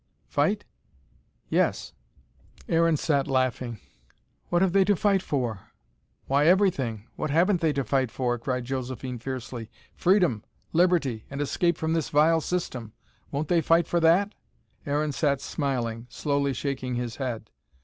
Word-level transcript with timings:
"Fight?" 0.25 0.65
"Yes." 1.47 1.93
Aaron 2.67 2.97
sat 2.97 3.27
laughing. 3.27 3.79
"What 4.49 4.63
have 4.63 4.73
they 4.73 4.83
to 4.85 4.95
fight 4.95 5.21
for?" 5.21 5.59
"Why, 6.25 6.47
everything! 6.47 7.05
What 7.17 7.29
haven't 7.29 7.61
they 7.61 7.71
to 7.73 7.83
fight 7.83 8.09
for?" 8.09 8.39
cried 8.39 8.65
Josephine 8.65 9.19
fiercely. 9.19 9.69
"Freedom, 9.93 10.43
liberty, 10.73 11.25
and 11.29 11.39
escape 11.39 11.77
from 11.77 11.93
this 11.93 12.09
vile 12.09 12.41
system. 12.41 12.93
Won't 13.29 13.47
they 13.47 13.61
fight 13.61 13.85
for 13.87 13.99
that?" 13.99 14.33
Aaron 14.87 15.11
sat 15.11 15.39
smiling, 15.39 16.07
slowly 16.09 16.53
shaking 16.53 16.95
his 16.95 17.17
head. 17.17 17.51